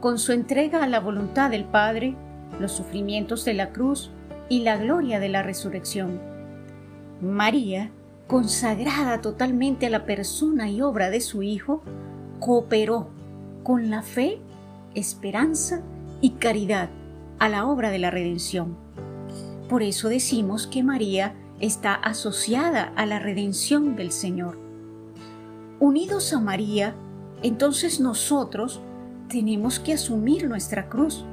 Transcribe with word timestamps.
con 0.00 0.18
su 0.18 0.32
entrega 0.32 0.82
a 0.82 0.86
la 0.86 1.00
voluntad 1.00 1.50
del 1.50 1.64
Padre, 1.64 2.14
los 2.60 2.72
sufrimientos 2.72 3.44
de 3.44 3.54
la 3.54 3.70
cruz 3.70 4.10
y 4.48 4.60
la 4.60 4.76
gloria 4.76 5.20
de 5.20 5.28
la 5.28 5.42
resurrección. 5.42 6.20
María, 7.20 7.90
consagrada 8.26 9.20
totalmente 9.20 9.86
a 9.86 9.90
la 9.90 10.04
persona 10.04 10.70
y 10.70 10.82
obra 10.82 11.10
de 11.10 11.20
su 11.20 11.42
Hijo, 11.42 11.82
cooperó 12.40 13.08
con 13.62 13.90
la 13.90 14.02
fe, 14.02 14.38
esperanza 14.94 15.82
y 16.20 16.30
caridad 16.30 16.90
a 17.38 17.48
la 17.48 17.66
obra 17.66 17.90
de 17.90 17.98
la 17.98 18.10
redención. 18.10 18.76
Por 19.68 19.82
eso 19.82 20.08
decimos 20.08 20.66
que 20.66 20.82
María 20.82 21.34
está 21.60 21.94
asociada 21.94 22.92
a 22.96 23.06
la 23.06 23.18
redención 23.18 23.96
del 23.96 24.12
Señor. 24.12 24.58
Unidos 25.80 26.32
a 26.32 26.40
María, 26.40 26.94
entonces 27.42 28.00
nosotros 28.00 28.80
tenemos 29.28 29.78
que 29.80 29.94
asumir 29.94 30.48
nuestra 30.48 30.88
cruz 30.88 31.24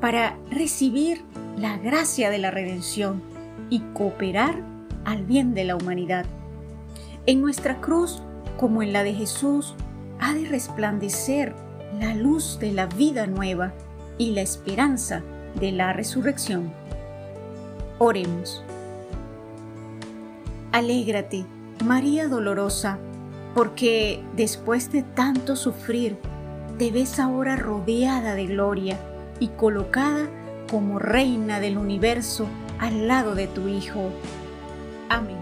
para 0.00 0.36
recibir 0.50 1.22
la 1.56 1.76
gracia 1.78 2.30
de 2.30 2.38
la 2.38 2.50
redención 2.50 3.22
y 3.70 3.80
cooperar 3.94 4.62
al 5.04 5.24
bien 5.24 5.54
de 5.54 5.64
la 5.64 5.76
humanidad. 5.76 6.26
En 7.26 7.40
nuestra 7.40 7.80
cruz, 7.80 8.22
como 8.56 8.82
en 8.82 8.92
la 8.92 9.02
de 9.02 9.14
Jesús, 9.14 9.74
ha 10.20 10.34
de 10.34 10.46
resplandecer 10.46 11.54
la 12.00 12.14
luz 12.14 12.58
de 12.58 12.72
la 12.72 12.86
vida 12.86 13.26
nueva 13.26 13.72
y 14.18 14.32
la 14.32 14.40
esperanza 14.40 15.22
de 15.58 15.72
la 15.72 15.92
resurrección. 15.92 16.72
Oremos. 17.98 18.62
Alégrate, 20.72 21.44
María 21.84 22.28
dolorosa, 22.28 22.98
porque 23.54 24.22
después 24.34 24.90
de 24.90 25.02
tanto 25.02 25.56
sufrir, 25.56 26.16
te 26.78 26.90
ves 26.90 27.18
ahora 27.18 27.56
rodeada 27.56 28.34
de 28.34 28.46
gloria 28.46 28.98
y 29.40 29.48
colocada 29.48 30.28
como 30.70 30.98
reina 30.98 31.60
del 31.60 31.78
universo 31.78 32.46
al 32.78 33.08
lado 33.08 33.34
de 33.34 33.46
tu 33.46 33.68
Hijo. 33.68 34.10
Amén. 35.08 35.38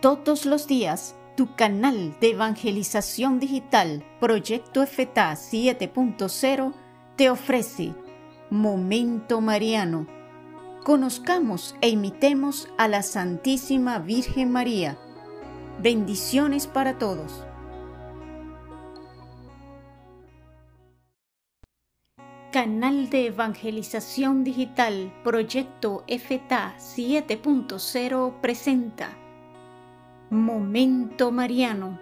Todos 0.00 0.46
los 0.46 0.66
días, 0.66 1.16
tu 1.36 1.54
canal 1.56 2.16
de 2.20 2.30
evangelización 2.30 3.40
digital 3.40 4.04
Proyecto 4.20 4.86
FTA 4.86 5.32
7.0 5.32 6.72
te 7.16 7.30
ofrece 7.30 7.94
Momento 8.50 9.40
Mariano. 9.40 10.06
Conozcamos 10.84 11.76
e 11.80 11.88
imitemos 11.88 12.68
a 12.78 12.88
la 12.88 13.02
Santísima 13.02 13.98
Virgen 13.98 14.52
María 14.52 14.96
Bendiciones 15.80 16.66
para 16.66 16.98
todos. 16.98 17.44
Canal 22.50 23.10
de 23.10 23.26
Evangelización 23.26 24.42
Digital 24.42 25.14
Proyecto 25.22 26.02
FTA 26.08 26.74
7.0 26.78 28.40
presenta 28.40 29.16
Momento 30.30 31.30
Mariano. 31.30 32.00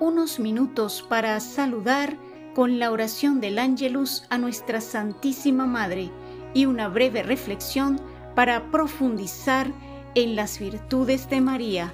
Unos 0.00 0.40
minutos 0.40 1.04
para 1.06 1.38
saludar 1.40 2.16
con 2.54 2.78
la 2.78 2.90
oración 2.90 3.42
del 3.42 3.58
Ángelus 3.58 4.24
a 4.30 4.38
nuestra 4.38 4.80
Santísima 4.80 5.66
Madre 5.66 6.10
y 6.54 6.64
una 6.64 6.88
breve 6.88 7.22
reflexión 7.22 8.00
para 8.34 8.70
profundizar 8.70 9.70
en 10.14 10.34
las 10.34 10.58
virtudes 10.58 11.28
de 11.28 11.42
María. 11.42 11.92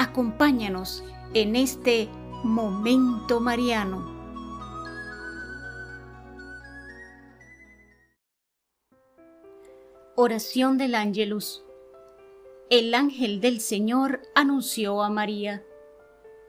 Acompáñanos 0.00 1.04
en 1.34 1.56
este 1.56 2.08
Momento 2.42 3.38
Mariano. 3.38 4.02
Oración 10.16 10.78
del 10.78 10.94
Ángelus. 10.94 11.62
El 12.70 12.94
ángel 12.94 13.42
del 13.42 13.60
Señor 13.60 14.22
anunció 14.34 15.02
a 15.02 15.10
María, 15.10 15.66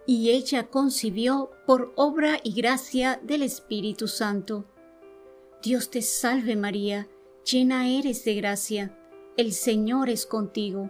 y 0.07 0.29
ella 0.29 0.69
concibió 0.69 1.51
por 1.67 1.91
obra 1.97 2.39
y 2.41 2.53
gracia 2.53 3.19
del 3.21 3.43
Espíritu 3.43 4.07
Santo. 4.07 4.63
Dios 5.61 5.89
te 5.89 6.01
salve 6.01 6.55
María, 6.55 7.09
llena 7.43 7.89
eres 7.89 8.23
de 8.23 8.33
gracia, 8.35 8.97
el 9.35 9.51
Señor 9.51 10.09
es 10.09 10.25
contigo, 10.25 10.89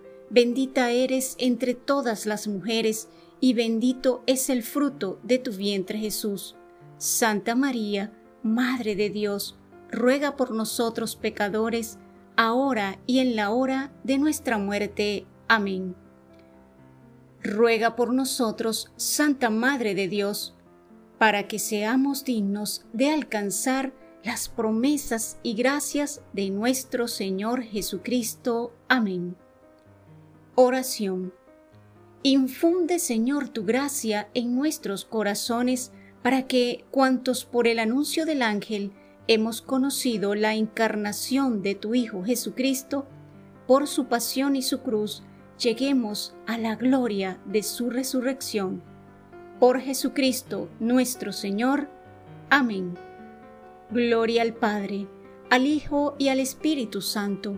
bendita 0.31 0.91
eres 0.91 1.35
entre 1.37 1.75
todas 1.75 2.25
las 2.25 2.47
mujeres, 2.47 3.09
y 3.39 3.53
bendito 3.53 4.23
es 4.27 4.49
el 4.49 4.63
fruto 4.63 5.19
de 5.23 5.39
tu 5.39 5.51
vientre 5.51 5.99
Jesús. 5.99 6.55
Santa 6.97 7.55
María, 7.55 8.13
Madre 8.43 8.95
de 8.95 9.09
Dios, 9.09 9.57
ruega 9.91 10.35
por 10.35 10.51
nosotros 10.51 11.15
pecadores, 11.15 11.97
ahora 12.35 12.99
y 13.05 13.19
en 13.19 13.35
la 13.35 13.51
hora 13.51 13.91
de 14.03 14.17
nuestra 14.17 14.57
muerte. 14.57 15.25
Amén. 15.47 15.95
Ruega 17.43 17.95
por 17.95 18.13
nosotros, 18.13 18.91
Santa 18.95 19.49
Madre 19.49 19.95
de 19.95 20.07
Dios, 20.07 20.55
para 21.17 21.47
que 21.47 21.59
seamos 21.59 22.23
dignos 22.23 22.85
de 22.93 23.09
alcanzar 23.09 23.93
las 24.23 24.49
promesas 24.49 25.39
y 25.43 25.55
gracias 25.55 26.21
de 26.33 26.49
nuestro 26.51 27.07
Señor 27.07 27.63
Jesucristo. 27.63 28.73
Amén. 28.87 29.35
Oración. 30.55 31.33
Infunde, 32.23 32.99
Señor, 32.99 33.47
tu 33.47 33.63
gracia 33.63 34.29
en 34.33 34.53
nuestros 34.53 35.05
corazones, 35.05 35.93
para 36.21 36.45
que, 36.45 36.83
cuantos 36.91 37.45
por 37.45 37.67
el 37.67 37.79
anuncio 37.79 38.25
del 38.25 38.41
ángel 38.41 38.91
hemos 39.27 39.61
conocido 39.61 40.35
la 40.35 40.53
encarnación 40.53 41.63
de 41.63 41.73
tu 41.75 41.95
Hijo 41.95 42.23
Jesucristo, 42.23 43.07
por 43.65 43.87
su 43.87 44.07
pasión 44.07 44.57
y 44.57 44.61
su 44.61 44.81
cruz, 44.81 45.23
lleguemos 45.57 46.35
a 46.47 46.57
la 46.57 46.75
gloria 46.75 47.39
de 47.45 47.63
su 47.63 47.89
resurrección. 47.89 48.83
Por 49.57 49.79
Jesucristo 49.79 50.67
nuestro 50.81 51.31
Señor. 51.31 51.87
Amén. 52.49 52.95
Gloria 53.89 54.41
al 54.41 54.53
Padre, 54.53 55.07
al 55.49 55.65
Hijo 55.65 56.15
y 56.19 56.27
al 56.27 56.41
Espíritu 56.41 57.01
Santo, 57.01 57.57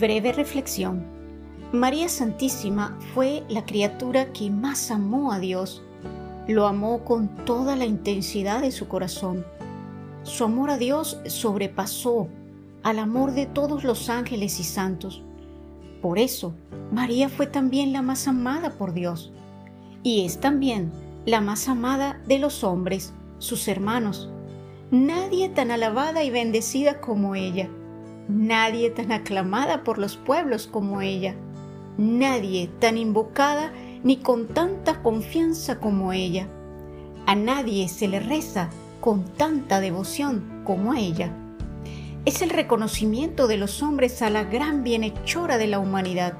Breve 0.00 0.32
reflexión. 0.32 1.04
María 1.72 2.08
Santísima 2.08 2.98
fue 3.14 3.44
la 3.48 3.64
criatura 3.64 4.32
que 4.32 4.50
más 4.50 4.90
amó 4.90 5.32
a 5.32 5.38
Dios 5.38 5.82
lo 6.48 6.66
amó 6.66 7.04
con 7.04 7.28
toda 7.44 7.76
la 7.76 7.86
intensidad 7.86 8.60
de 8.60 8.72
su 8.72 8.88
corazón. 8.88 9.46
Su 10.24 10.44
amor 10.44 10.70
a 10.70 10.78
Dios 10.78 11.20
sobrepasó 11.26 12.28
al 12.82 12.98
amor 12.98 13.32
de 13.32 13.46
todos 13.46 13.84
los 13.84 14.10
ángeles 14.10 14.60
y 14.60 14.64
santos. 14.64 15.22
Por 16.02 16.18
eso, 16.18 16.54
María 16.92 17.28
fue 17.28 17.46
también 17.46 17.92
la 17.92 18.02
más 18.02 18.28
amada 18.28 18.70
por 18.70 18.92
Dios. 18.92 19.32
Y 20.02 20.26
es 20.26 20.40
también 20.40 20.92
la 21.24 21.40
más 21.40 21.68
amada 21.68 22.20
de 22.26 22.38
los 22.38 22.62
hombres, 22.62 23.14
sus 23.38 23.68
hermanos. 23.68 24.28
Nadie 24.90 25.48
tan 25.48 25.70
alabada 25.70 26.24
y 26.24 26.30
bendecida 26.30 27.00
como 27.00 27.36
ella. 27.36 27.70
Nadie 28.28 28.88
tan 28.88 29.12
aclamada 29.12 29.84
por 29.84 29.98
los 29.98 30.16
pueblos 30.16 30.66
como 30.66 31.02
ella. 31.02 31.34
Nadie 31.98 32.70
tan 32.78 32.96
invocada 32.96 33.70
ni 34.02 34.16
con 34.16 34.48
tanta 34.48 35.02
confianza 35.02 35.78
como 35.78 36.12
ella. 36.12 36.48
A 37.26 37.34
nadie 37.34 37.88
se 37.88 38.08
le 38.08 38.20
reza 38.20 38.70
con 39.00 39.24
tanta 39.24 39.80
devoción 39.80 40.62
como 40.64 40.92
a 40.92 41.00
ella. 41.00 41.36
Es 42.24 42.40
el 42.40 42.48
reconocimiento 42.48 43.46
de 43.46 43.58
los 43.58 43.82
hombres 43.82 44.22
a 44.22 44.30
la 44.30 44.44
gran 44.44 44.82
bienhechora 44.82 45.58
de 45.58 45.66
la 45.66 45.78
humanidad. 45.78 46.32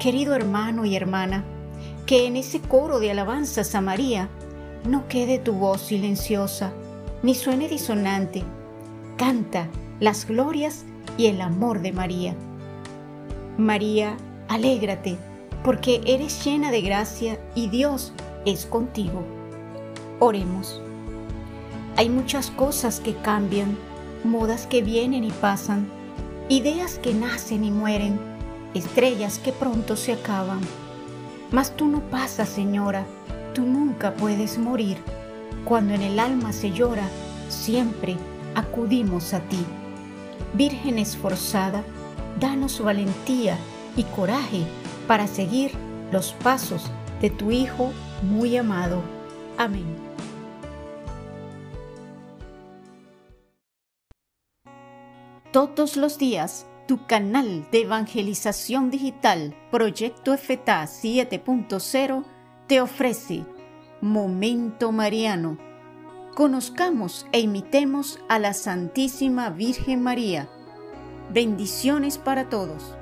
Querido 0.00 0.34
hermano 0.34 0.84
y 0.84 0.96
hermana, 0.96 1.44
que 2.06 2.26
en 2.26 2.34
ese 2.34 2.60
coro 2.60 2.98
de 2.98 3.12
alabanzas 3.12 3.76
a 3.76 3.80
María 3.80 4.28
no 4.84 5.06
quede 5.06 5.38
tu 5.38 5.52
voz 5.52 5.80
silenciosa, 5.80 6.72
ni 7.22 7.36
suene 7.36 7.68
disonante. 7.68 8.42
Canta 9.16 9.68
las 10.02 10.26
glorias 10.26 10.84
y 11.16 11.26
el 11.26 11.40
amor 11.40 11.80
de 11.80 11.92
María. 11.92 12.34
María, 13.56 14.16
alégrate 14.48 15.16
porque 15.62 16.00
eres 16.04 16.44
llena 16.44 16.72
de 16.72 16.82
gracia 16.82 17.38
y 17.54 17.68
Dios 17.68 18.12
es 18.44 18.66
contigo. 18.66 19.22
Oremos. 20.18 20.82
Hay 21.96 22.08
muchas 22.08 22.50
cosas 22.50 22.98
que 22.98 23.14
cambian, 23.14 23.78
modas 24.24 24.66
que 24.66 24.82
vienen 24.82 25.22
y 25.22 25.30
pasan, 25.30 25.86
ideas 26.48 26.98
que 26.98 27.14
nacen 27.14 27.62
y 27.62 27.70
mueren, 27.70 28.18
estrellas 28.74 29.38
que 29.38 29.52
pronto 29.52 29.94
se 29.94 30.14
acaban. 30.14 30.62
Mas 31.52 31.76
tú 31.76 31.86
no 31.86 32.00
pasas, 32.00 32.48
Señora, 32.48 33.06
tú 33.54 33.62
nunca 33.62 34.14
puedes 34.14 34.58
morir. 34.58 34.96
Cuando 35.64 35.94
en 35.94 36.02
el 36.02 36.18
alma 36.18 36.52
se 36.52 36.72
llora, 36.72 37.08
siempre 37.48 38.16
acudimos 38.56 39.32
a 39.32 39.38
ti. 39.42 39.64
Virgen 40.54 40.98
esforzada, 40.98 41.82
danos 42.38 42.80
valentía 42.80 43.56
y 43.96 44.04
coraje 44.04 44.64
para 45.06 45.26
seguir 45.26 45.72
los 46.10 46.32
pasos 46.32 46.90
de 47.20 47.30
tu 47.30 47.50
Hijo 47.50 47.92
muy 48.22 48.56
amado. 48.56 49.02
Amén. 49.58 49.86
Todos 55.52 55.98
los 55.98 56.18
días, 56.18 56.66
tu 56.88 57.06
canal 57.06 57.66
de 57.70 57.82
evangelización 57.82 58.90
digital 58.90 59.54
Proyecto 59.70 60.36
FTA 60.36 60.84
7.0 60.84 62.24
te 62.66 62.80
ofrece 62.80 63.44
Momento 64.00 64.92
Mariano. 64.92 65.71
Conozcamos 66.34 67.26
e 67.32 67.40
imitemos 67.40 68.18
a 68.30 68.38
la 68.38 68.54
Santísima 68.54 69.50
Virgen 69.50 70.02
María. 70.02 70.48
Bendiciones 71.30 72.16
para 72.16 72.48
todos. 72.48 72.96